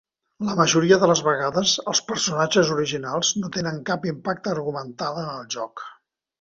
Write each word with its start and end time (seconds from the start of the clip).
La 0.45 0.53
majoria 0.59 0.97
de 1.03 1.09
les 1.11 1.21
vegades, 1.27 1.73
els 1.91 2.01
personatges 2.09 2.73
originals 2.77 3.31
no 3.43 3.53
tenen 3.61 3.79
cap 3.93 4.11
impacte 4.15 4.55
argumental 4.57 5.25
en 5.29 5.33
el 5.39 5.49
joc. 5.61 5.89